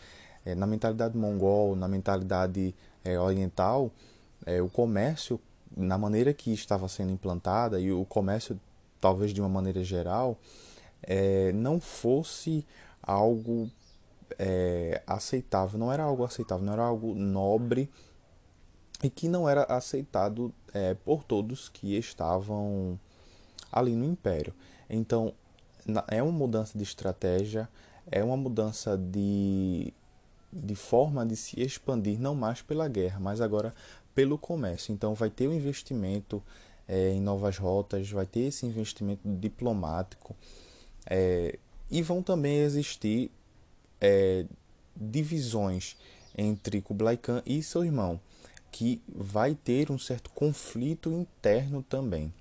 é, 0.45 0.55
na 0.55 0.67
mentalidade 0.67 1.17
mongol, 1.17 1.77
na 1.77 1.89
mentalidade 1.89 2.75
é, 3.05 3.19
oriental, 3.19 3.91
é, 4.47 4.61
o 4.61 4.69
comércio, 4.69 5.41
na 5.77 5.97
maneira 5.97 6.33
que 6.33 6.53
estava 6.53 6.89
sendo 6.89 7.13
implantada, 7.13 7.81
e 7.81 7.93
o 7.93 8.05
comércio 8.05 8.59
talvez 9.01 9.33
de 9.33 9.41
uma 9.41 9.49
maneira 9.49 9.83
geral, 9.83 10.39
é, 11.03 11.53
não 11.53 11.81
fosse 11.81 12.67
algo 13.03 13.71
é, 14.39 15.03
aceitável, 15.07 15.79
não 15.79 15.93
era 15.93 16.03
algo 16.03 16.25
aceitável, 16.25 16.65
não 16.65 16.73
era 16.73 16.83
algo 16.83 17.15
nobre 17.15 17.91
e 19.03 19.09
que 19.09 19.29
não 19.29 19.49
era 19.49 19.65
aceitado 19.65 20.53
é, 20.75 20.95
por 20.95 21.25
todos 21.25 21.69
que 21.69 21.97
estavam 21.97 22.99
ali 23.73 23.95
no 23.95 24.05
Império. 24.05 24.55
Então, 24.89 25.33
é 26.09 26.23
uma 26.23 26.33
mudança 26.33 26.77
de 26.77 26.85
estratégia, 26.85 27.69
é 28.11 28.23
uma 28.23 28.37
mudança 28.37 28.97
de, 28.97 29.93
de 30.53 30.75
forma 30.75 31.25
de 31.25 31.37
se 31.37 31.61
expandir, 31.61 32.21
não 32.21 32.35
mais 32.35 32.63
pela 32.63 32.89
guerra, 32.89 33.19
mas 33.21 33.41
agora 33.41 33.75
pelo 34.15 34.37
comércio. 34.37 34.93
Então, 34.93 35.15
vai 35.15 35.31
ter 35.31 35.47
o 35.47 35.51
um 35.51 35.55
investimento 35.55 36.43
é, 36.87 37.11
em 37.11 37.21
novas 37.21 37.57
rotas, 37.57 38.11
vai 38.11 38.27
ter 38.27 38.41
esse 38.41 38.67
investimento 38.67 39.23
diplomático. 39.25 40.37
É, 41.09 41.59
e 41.91 42.03
vão 42.03 42.23
também 42.23 42.59
existir 42.59 43.31
é, 44.01 44.47
divisões 44.97 45.97
entre 46.37 46.81
Kublai 46.81 47.17
Khan 47.17 47.43
e 47.45 47.63
seu 47.63 47.85
irmão, 47.85 48.21
que 48.71 49.03
vai 49.09 49.55
ter 49.55 49.91
um 49.91 49.99
certo 49.99 50.31
conflito 50.31 51.11
interno 51.11 51.83
também. 51.83 52.33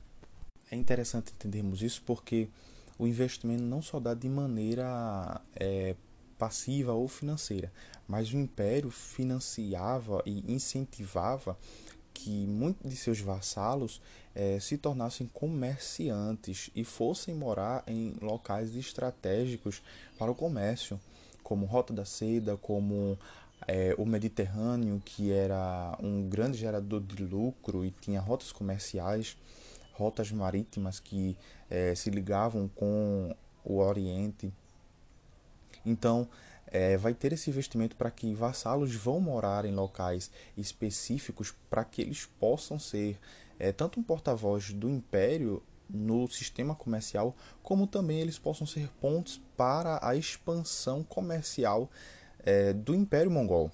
É 0.71 0.75
interessante 0.75 1.31
entendermos 1.31 1.81
isso 1.81 2.03
porque 2.05 2.47
o 2.97 3.07
investimento 3.07 3.63
não 3.63 3.81
só 3.81 3.99
dá 3.99 4.13
de 4.13 4.29
maneira 4.29 5.41
é, 5.55 5.95
passiva 6.37 6.93
ou 6.93 7.07
financeira, 7.07 7.71
mas 8.07 8.31
o 8.31 8.37
império 8.37 8.91
financiava 8.91 10.21
e 10.25 10.43
incentivava 10.51 11.57
que 12.13 12.45
muitos 12.45 12.89
de 12.89 12.97
seus 12.97 13.19
vassalos 13.19 14.01
é, 14.35 14.59
se 14.59 14.77
tornassem 14.77 15.27
comerciantes 15.33 16.69
e 16.75 16.83
fossem 16.83 17.33
morar 17.33 17.83
em 17.87 18.15
locais 18.21 18.75
estratégicos 18.75 19.81
para 20.17 20.31
o 20.31 20.35
comércio 20.35 20.99
como 21.49 21.65
Rota 21.65 21.91
da 21.91 22.05
Seda, 22.05 22.55
como 22.57 23.17
é, 23.67 23.95
o 23.97 24.05
Mediterrâneo, 24.05 25.01
que 25.03 25.31
era 25.31 25.97
um 25.99 26.29
grande 26.29 26.59
gerador 26.59 27.01
de 27.01 27.25
lucro 27.25 27.83
e 27.83 27.89
tinha 27.89 28.21
rotas 28.21 28.51
comerciais, 28.51 29.35
rotas 29.93 30.31
marítimas 30.31 30.99
que 30.99 31.35
é, 31.67 31.95
se 31.95 32.11
ligavam 32.11 32.69
com 32.75 33.35
o 33.65 33.79
Oriente. 33.79 34.53
Então, 35.83 36.29
é, 36.67 36.95
vai 36.97 37.15
ter 37.15 37.33
esse 37.33 37.49
investimento 37.49 37.95
para 37.95 38.11
que 38.11 38.31
vassalos 38.35 38.93
vão 38.93 39.19
morar 39.19 39.65
em 39.65 39.73
locais 39.73 40.29
específicos 40.55 41.51
para 41.67 41.83
que 41.83 42.03
eles 42.03 42.29
possam 42.39 42.77
ser 42.77 43.17
é, 43.57 43.71
tanto 43.71 43.99
um 43.99 44.03
porta-voz 44.03 44.71
do 44.71 44.87
império 44.87 45.63
no 45.89 46.27
sistema 46.27 46.75
comercial, 46.75 47.35
como 47.63 47.87
também 47.87 48.19
eles 48.19 48.37
possam 48.37 48.67
ser 48.67 48.89
pontos 49.01 49.41
para 49.57 49.99
a 50.01 50.15
expansão 50.15 51.03
comercial 51.03 51.89
é, 52.39 52.73
do 52.73 52.93
Império 52.93 53.31
Mongol. 53.31 53.71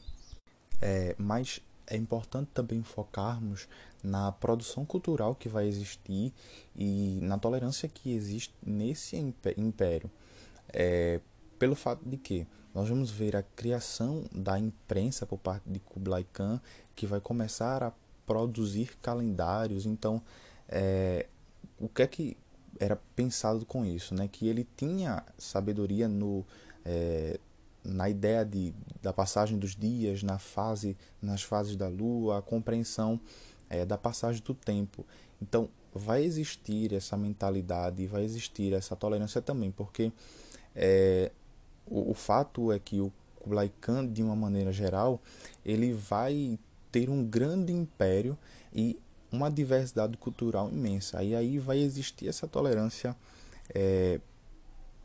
É, 0.81 1.15
mas 1.17 1.61
é 1.87 1.95
importante 1.95 2.49
também 2.53 2.81
focarmos 2.83 3.67
na 4.03 4.31
produção 4.31 4.85
cultural 4.85 5.35
que 5.35 5.49
vai 5.49 5.67
existir 5.67 6.33
e 6.75 7.19
na 7.21 7.37
tolerância 7.37 7.89
que 7.89 8.13
existe 8.13 8.53
nesse 8.65 9.17
império. 9.57 10.09
É, 10.71 11.19
pelo 11.57 11.75
fato 11.75 12.07
de 12.07 12.17
que 12.17 12.47
nós 12.73 12.89
vamos 12.89 13.09
ver 13.09 13.35
a 13.35 13.43
criação 13.43 14.25
da 14.33 14.59
imprensa 14.59 15.25
por 15.25 15.37
parte 15.37 15.69
de 15.69 15.79
Kublai 15.79 16.25
Khan, 16.33 16.61
que 16.95 17.07
vai 17.07 17.21
começar 17.21 17.81
a 17.81 17.93
produzir 18.25 18.97
calendários. 19.01 19.85
Então, 19.85 20.21
é, 20.67 21.27
o 21.79 21.87
que 21.87 22.01
é 22.01 22.07
que 22.07 22.37
era 22.79 22.95
pensado 23.15 23.65
com 23.65 23.85
isso, 23.85 24.13
né? 24.13 24.27
Que 24.27 24.47
ele 24.47 24.67
tinha 24.75 25.23
sabedoria 25.37 26.07
no 26.07 26.45
é, 26.83 27.39
na 27.83 28.09
ideia 28.09 28.43
de, 28.43 28.73
da 29.01 29.13
passagem 29.13 29.57
dos 29.59 29.75
dias, 29.75 30.23
na 30.23 30.39
fase, 30.39 30.97
nas 31.21 31.43
fases 31.43 31.75
da 31.75 31.87
lua, 31.87 32.39
a 32.39 32.41
compreensão 32.41 33.19
é, 33.69 33.85
da 33.85 33.97
passagem 33.97 34.41
do 34.43 34.53
tempo. 34.53 35.05
Então, 35.41 35.69
vai 35.93 36.23
existir 36.23 36.93
essa 36.93 37.15
mentalidade, 37.15 38.07
vai 38.07 38.23
existir 38.23 38.73
essa 38.73 38.95
tolerância 38.95 39.41
também, 39.41 39.71
porque 39.71 40.11
é, 40.75 41.31
o, 41.85 42.11
o 42.11 42.13
fato 42.13 42.71
é 42.71 42.79
que 42.79 42.99
o 42.99 43.13
Kublai 43.39 43.71
Khan, 43.79 44.07
de 44.07 44.23
uma 44.23 44.35
maneira 44.35 44.71
geral, 44.71 45.21
ele 45.63 45.93
vai 45.93 46.57
ter 46.91 47.09
um 47.09 47.23
grande 47.23 47.71
império 47.71 48.37
e 48.73 48.99
uma 49.35 49.51
diversidade 49.51 50.17
cultural 50.17 50.69
imensa. 50.69 51.23
E 51.23 51.35
aí 51.35 51.59
vai 51.59 51.79
existir 51.79 52.27
essa 52.27 52.47
tolerância 52.47 53.15
é, 53.73 54.19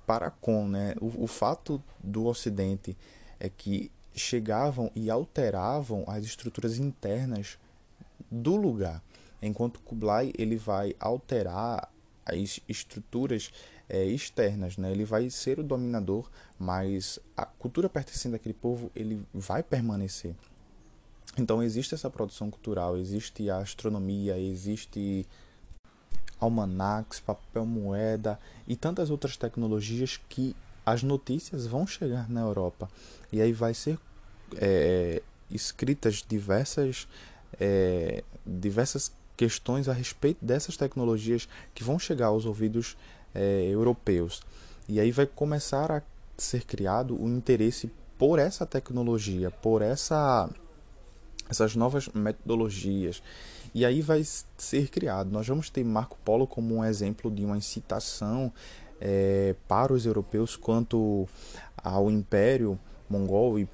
para 0.06 0.30
com. 0.30 0.68
Né? 0.68 0.94
O, 1.00 1.24
o 1.24 1.26
fato 1.26 1.82
do 2.02 2.26
Ocidente 2.26 2.96
é 3.38 3.48
que 3.48 3.90
chegavam 4.14 4.90
e 4.94 5.10
alteravam 5.10 6.04
as 6.06 6.24
estruturas 6.24 6.78
internas 6.78 7.58
do 8.30 8.56
lugar, 8.56 9.02
enquanto 9.40 9.80
Kublai 9.80 10.32
ele 10.36 10.56
vai 10.56 10.94
alterar 11.00 11.90
as 12.24 12.60
estruturas 12.68 13.50
é, 13.88 14.04
externas, 14.04 14.76
né? 14.76 14.92
Ele 14.92 15.04
vai 15.04 15.28
ser 15.30 15.58
o 15.58 15.64
dominador, 15.64 16.30
mas 16.58 17.18
a 17.36 17.44
cultura 17.44 17.88
pertencente 17.88 18.36
àquele 18.36 18.54
povo 18.54 18.90
ele 18.94 19.24
vai 19.34 19.62
permanecer. 19.62 20.34
Então 21.38 21.62
existe 21.62 21.94
essa 21.94 22.10
produção 22.10 22.50
cultural, 22.50 22.96
existe 22.96 23.48
a 23.48 23.58
astronomia, 23.58 24.38
existe 24.38 25.26
almanacs, 26.38 27.20
papel 27.20 27.66
moeda 27.66 28.38
e 28.66 28.74
tantas 28.74 29.10
outras 29.10 29.36
tecnologias 29.36 30.18
que 30.28 30.56
as 30.84 31.02
notícias 31.02 31.66
vão 31.66 31.86
chegar 31.86 32.28
na 32.28 32.40
Europa 32.40 32.88
e 33.30 33.40
aí 33.40 33.52
vai 33.52 33.74
ser 33.74 33.98
é, 34.56 35.22
escritas 35.50 36.24
diversas 36.26 37.06
é, 37.60 38.24
diversas 38.44 39.12
questões 39.36 39.88
a 39.88 39.92
respeito 39.92 40.44
dessas 40.44 40.76
tecnologias 40.76 41.48
que 41.74 41.84
vão 41.84 41.98
chegar 41.98 42.26
aos 42.26 42.44
ouvidos 42.44 42.96
é, 43.34 43.62
europeus. 43.70 44.42
E 44.88 45.00
aí 45.00 45.10
vai 45.10 45.26
começar 45.26 45.90
a 45.90 46.02
ser 46.36 46.64
criado 46.64 47.20
o 47.20 47.28
interesse 47.28 47.90
por 48.18 48.38
essa 48.38 48.66
tecnologia, 48.66 49.50
por 49.50 49.80
essa, 49.80 50.50
essas 51.50 51.74
novas 51.74 52.08
metodologias. 52.08 53.22
E 53.74 53.84
aí 53.84 54.00
vai 54.00 54.22
ser 54.56 54.88
criado. 54.88 55.30
Nós 55.30 55.46
vamos 55.46 55.68
ter 55.68 55.84
Marco 55.84 56.16
Polo 56.24 56.46
como 56.46 56.76
um 56.76 56.84
exemplo 56.84 57.30
de 57.30 57.44
uma 57.44 57.56
incitação 57.56 58.52
é, 59.00 59.54
para 59.68 59.92
os 59.92 60.06
europeus 60.06 60.56
quanto 60.56 61.28
ao 61.76 62.10
Império 62.10 62.78
Mongol 63.08 63.58
e, 63.58 63.68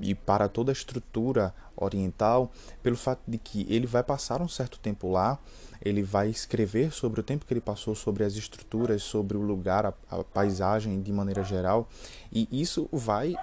e 0.00 0.14
para 0.14 0.48
toda 0.48 0.70
a 0.70 0.74
estrutura 0.74 1.54
oriental, 1.76 2.50
pelo 2.82 2.96
fato 2.96 3.20
de 3.26 3.38
que 3.38 3.66
ele 3.68 3.86
vai 3.86 4.02
passar 4.02 4.42
um 4.42 4.48
certo 4.48 4.78
tempo 4.78 5.10
lá, 5.10 5.38
ele 5.84 6.02
vai 6.02 6.28
escrever 6.28 6.92
sobre 6.92 7.20
o 7.20 7.22
tempo 7.22 7.44
que 7.44 7.52
ele 7.52 7.60
passou, 7.60 7.94
sobre 7.94 8.24
as 8.24 8.34
estruturas, 8.34 9.02
sobre 9.02 9.36
o 9.36 9.40
lugar, 9.40 9.86
a, 9.86 9.94
a 10.10 10.22
paisagem 10.22 11.00
de 11.00 11.12
maneira 11.12 11.42
geral, 11.42 11.88
e 12.30 12.46
isso 12.52 12.88
vai 12.92 13.34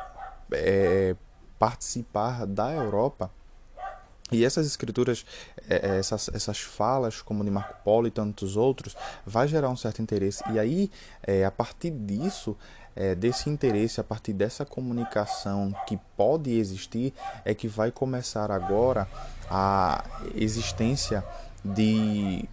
é, 0.51 1.15
participar 1.58 2.46
da 2.46 2.72
Europa. 2.72 3.31
E 4.31 4.45
essas 4.45 4.65
escrituras, 4.67 5.25
é, 5.69 5.89
é, 5.89 6.00
essas, 6.00 6.29
essas 6.33 6.59
falas, 6.59 7.21
como 7.21 7.43
de 7.43 7.50
Marco 7.50 7.75
Polo 7.83 8.07
e 8.07 8.12
tantos 8.12 8.55
outros, 8.55 8.95
vai 9.25 9.48
gerar 9.48 9.69
um 9.69 9.77
certo 9.77 10.01
interesse. 10.01 10.43
E 10.51 10.59
aí, 10.59 10.91
é, 11.24 11.45
a 11.45 11.51
partir 11.51 11.91
disso, 11.91 12.55
desse 13.17 13.50
interesse, 13.50 14.01
a 14.01 14.03
partir 14.03 14.33
dessa 14.33 14.65
comunicação 14.65 15.74
que 15.88 15.98
pode 16.17 16.51
existir, 16.51 17.13
é 17.45 17.53
que 17.53 17.65
vai 17.65 17.91
começar 17.91 18.51
agora 18.51 19.07
a 19.50 20.03
existência 20.36 21.24
de, 21.63 22.43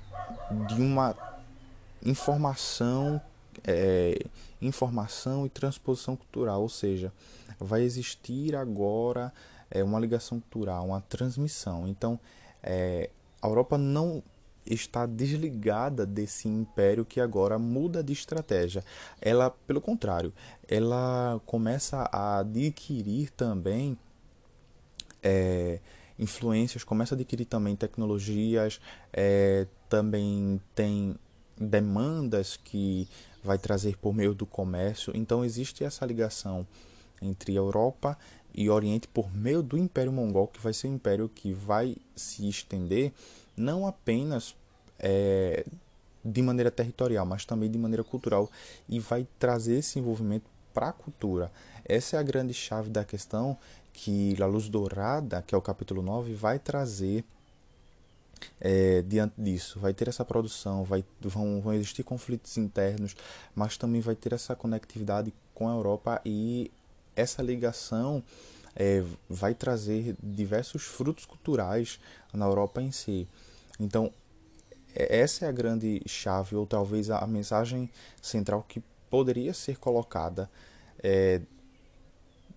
de 0.68 0.80
uma 0.80 1.16
informação, 2.04 3.20
é, 3.64 4.24
informação 4.62 5.46
e 5.46 5.48
transposição 5.48 6.14
cultural, 6.14 6.62
ou 6.62 6.68
seja, 6.68 7.12
vai 7.58 7.82
existir 7.82 8.54
agora 8.54 9.32
é, 9.70 9.82
uma 9.82 9.98
ligação 9.98 10.40
cultural, 10.40 10.86
uma 10.86 11.00
transmissão. 11.00 11.86
Então, 11.86 12.18
é, 12.62 13.10
a 13.40 13.46
Europa 13.46 13.76
não 13.78 14.22
está 14.64 15.06
desligada 15.06 16.04
desse 16.04 16.48
império 16.48 17.04
que 17.04 17.20
agora 17.20 17.58
muda 17.58 18.02
de 18.02 18.12
estratégia. 18.12 18.84
Ela, 19.20 19.50
pelo 19.50 19.80
contrário, 19.80 20.32
ela 20.68 21.40
começa 21.46 22.08
a 22.12 22.38
adquirir 22.38 23.30
também 23.30 23.96
é, 25.22 25.80
influências, 26.18 26.82
começa 26.82 27.14
a 27.14 27.16
adquirir 27.16 27.44
também 27.44 27.76
tecnologias, 27.76 28.80
é, 29.12 29.66
também 29.88 30.60
tem 30.74 31.16
demandas 31.58 32.56
que 32.56 33.08
vai 33.42 33.58
trazer 33.58 33.96
por 33.96 34.12
meio 34.12 34.34
do 34.34 34.46
comércio. 34.46 35.12
Então 35.14 35.44
existe 35.44 35.84
essa 35.84 36.04
ligação 36.04 36.66
entre 37.20 37.54
Europa 37.54 38.18
e 38.54 38.70
Oriente 38.70 39.06
por 39.08 39.34
meio 39.34 39.62
do 39.62 39.76
Império 39.76 40.12
Mongol, 40.12 40.48
que 40.48 40.60
vai 40.60 40.72
ser 40.72 40.88
um 40.88 40.94
império 40.94 41.28
que 41.28 41.52
vai 41.52 41.96
se 42.14 42.48
estender 42.48 43.12
não 43.56 43.86
apenas 43.86 44.54
é, 44.98 45.64
de 46.24 46.42
maneira 46.42 46.70
territorial, 46.70 47.24
mas 47.24 47.44
também 47.44 47.70
de 47.70 47.78
maneira 47.78 48.02
cultural 48.02 48.50
e 48.88 48.98
vai 48.98 49.26
trazer 49.38 49.78
esse 49.78 49.98
envolvimento 49.98 50.50
para 50.72 50.88
a 50.88 50.92
cultura. 50.92 51.50
Essa 51.84 52.16
é 52.16 52.18
a 52.18 52.22
grande 52.22 52.52
chave 52.52 52.90
da 52.90 53.04
questão 53.04 53.56
que 53.92 54.40
a 54.42 54.46
Luz 54.46 54.68
Dourada, 54.68 55.42
que 55.42 55.54
é 55.54 55.58
o 55.58 55.62
capítulo 55.62 56.02
9, 56.02 56.34
vai 56.34 56.58
trazer 56.58 57.24
é, 58.60 59.02
diante 59.02 59.34
disso. 59.38 59.80
Vai 59.80 59.94
ter 59.94 60.08
essa 60.08 60.24
produção, 60.24 60.84
vai, 60.84 61.04
vão, 61.20 61.60
vão 61.60 61.72
existir 61.72 62.02
conflitos 62.02 62.58
internos, 62.58 63.16
mas 63.54 63.76
também 63.76 64.00
vai 64.00 64.14
ter 64.14 64.32
essa 64.32 64.54
conectividade 64.54 65.32
com 65.54 65.68
a 65.68 65.72
Europa 65.72 66.20
e 66.24 66.70
essa 67.16 67.42
ligação 67.42 68.22
é, 68.74 69.02
vai 69.28 69.54
trazer 69.54 70.14
diversos 70.22 70.82
frutos 70.84 71.24
culturais 71.24 71.98
na 72.32 72.44
Europa 72.44 72.82
em 72.82 72.92
si. 72.92 73.26
Então, 73.80 74.12
é, 74.94 75.20
essa 75.20 75.46
é 75.46 75.48
a 75.48 75.52
grande 75.52 76.02
chave, 76.06 76.54
ou 76.54 76.66
talvez 76.66 77.10
a 77.10 77.26
mensagem 77.26 77.90
central 78.20 78.64
que 78.68 78.82
poderia 79.08 79.54
ser 79.54 79.78
colocada 79.78 80.50
é, 81.02 81.40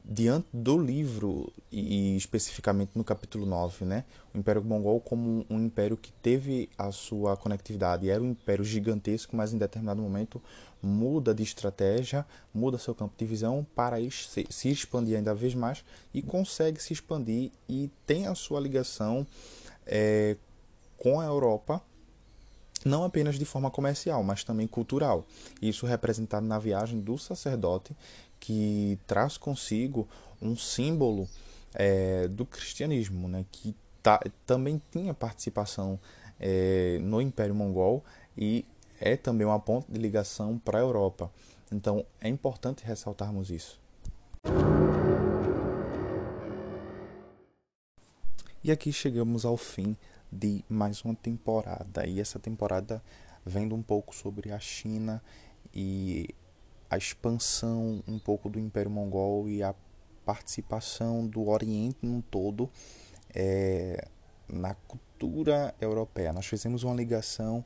diante 0.03 0.47
do 0.51 0.77
livro, 0.77 1.53
e, 1.71 2.17
especificamente 2.17 2.91
no 2.95 3.03
capítulo 3.03 3.45
9, 3.45 3.85
né? 3.85 4.03
o 4.33 4.37
Império 4.37 4.63
Mongol 4.63 4.99
como 4.99 5.45
um 5.49 5.63
império 5.63 5.95
que 5.95 6.11
teve 6.11 6.67
a 6.77 6.91
sua 6.91 7.37
conectividade, 7.37 8.09
era 8.09 8.21
um 8.21 8.31
império 8.31 8.65
gigantesco, 8.65 9.35
mas 9.35 9.53
em 9.53 9.57
determinado 9.57 10.01
momento 10.01 10.41
muda 10.81 11.33
de 11.33 11.43
estratégia, 11.43 12.25
muda 12.53 12.77
seu 12.77 12.95
campo 12.95 13.13
de 13.17 13.25
visão 13.25 13.65
para 13.75 13.97
se 14.11 14.69
expandir 14.69 15.17
ainda 15.17 15.33
vez 15.33 15.53
mais 15.53 15.83
e 16.13 16.21
consegue 16.21 16.81
se 16.81 16.93
expandir 16.93 17.51
e 17.67 17.89
tem 18.05 18.27
a 18.27 18.35
sua 18.35 18.59
ligação 18.59 19.27
é, 19.85 20.37
com 20.97 21.19
a 21.19 21.25
Europa, 21.25 21.81
não 22.85 23.03
apenas 23.03 23.37
de 23.37 23.45
forma 23.45 23.69
comercial, 23.69 24.23
mas 24.23 24.43
também 24.43 24.67
cultural. 24.67 25.25
Isso 25.61 25.85
representado 25.85 26.45
na 26.45 26.57
viagem 26.57 26.99
do 26.99 27.17
sacerdote, 27.17 27.95
que 28.39 28.97
traz 29.05 29.37
consigo 29.37 30.07
um 30.41 30.55
símbolo 30.55 31.27
é, 31.73 32.27
do 32.29 32.45
cristianismo, 32.45 33.27
né, 33.27 33.45
que 33.51 33.75
tá, 34.01 34.19
também 34.45 34.81
tinha 34.91 35.13
participação 35.13 35.99
é, 36.39 36.99
no 37.01 37.21
Império 37.21 37.53
Mongol 37.53 38.03
e 38.37 38.65
é 38.99 39.15
também 39.15 39.47
uma 39.47 39.59
ponte 39.59 39.91
de 39.91 39.99
ligação 39.99 40.57
para 40.59 40.77
a 40.77 40.81
Europa. 40.81 41.31
Então 41.71 42.05
é 42.19 42.27
importante 42.27 42.83
ressaltarmos 42.83 43.49
isso. 43.49 43.79
E 48.63 48.71
aqui 48.71 48.91
chegamos 48.91 49.45
ao 49.45 49.55
fim 49.55 49.95
de 50.31 50.63
mais 50.67 51.03
uma 51.03 51.15
temporada. 51.15 52.05
E 52.05 52.19
essa 52.19 52.37
temporada 52.37 53.01
vendo 53.45 53.73
um 53.73 53.81
pouco 53.81 54.13
sobre 54.13 54.51
a 54.51 54.59
China 54.59 55.23
e 55.73 56.27
a 56.89 56.97
expansão 56.97 58.03
um 58.07 58.19
pouco 58.19 58.49
do 58.49 58.59
Império 58.59 58.91
Mongol 58.91 59.47
e 59.47 59.63
a 59.63 59.73
participação 60.25 61.25
do 61.25 61.47
Oriente 61.47 62.05
no 62.05 62.21
todo 62.21 62.69
é, 63.33 64.07
na 64.47 64.73
cultura 64.73 65.73
europeia. 65.79 66.33
Nós 66.33 66.45
fizemos 66.45 66.83
uma 66.83 66.93
ligação 66.93 67.63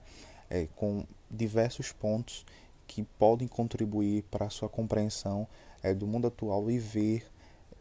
é, 0.49 0.67
com 0.75 1.05
diversos 1.33 1.91
pontos 1.91 2.45
que 2.87 3.03
podem 3.03 3.47
contribuir 3.47 4.23
para 4.23 4.45
a 4.45 4.49
sua 4.49 4.69
compreensão 4.69 5.47
é, 5.81 5.93
do 5.93 6.05
mundo 6.05 6.27
atual 6.27 6.69
e 6.69 6.77
ver 6.77 7.25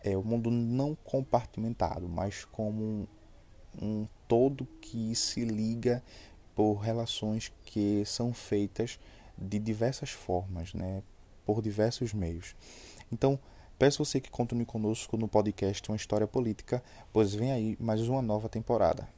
é, 0.03 0.17
o 0.17 0.23
mundo 0.23 0.51
não 0.51 0.97
compartimentado, 1.05 2.09
mas 2.09 2.45
como 2.45 2.83
um, 2.83 3.07
um 3.81 4.09
todo 4.27 4.67
que 4.81 5.15
se 5.15 5.45
liga 5.45 6.03
por 6.55 6.75
relações 6.75 7.53
que 7.65 8.05
são 8.05 8.33
feitas 8.33 8.99
de 9.37 9.59
diversas 9.59 10.11
formas, 10.11 10.75
né, 10.75 11.03
por 11.45 11.63
diversos 11.63 12.13
meios. 12.13 12.55
Então, 13.11 13.39
peço 13.79 14.05
você 14.05 14.21
que 14.21 14.31
continue 14.31 14.65
conosco 14.65 15.17
no 15.17 15.29
podcast 15.29 15.89
Uma 15.91 15.97
História 15.97 16.27
Política, 16.27 16.83
pois 17.13 17.35
vem 17.35 17.53
aí 17.53 17.77
mais 17.81 18.07
uma 18.09 18.23
nova 18.23 18.49
temporada. 18.49 19.09